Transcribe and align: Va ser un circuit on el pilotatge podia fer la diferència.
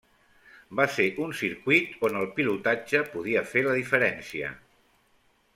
Va 0.79 0.85
ser 0.93 1.05
un 1.25 1.35
circuit 1.41 1.93
on 2.09 2.17
el 2.23 2.27
pilotatge 2.39 3.05
podia 3.13 3.47
fer 3.53 3.67
la 3.71 3.79
diferència. 3.83 4.51